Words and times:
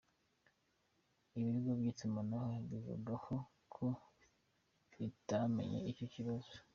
Ibigo 1.37 1.71
by’itumanaho 1.79 2.53
bivugaho 2.69 3.35
ko 3.73 3.85
bitamenye 4.97 5.79
icyo 5.91 6.05
kibazo. 6.13 6.53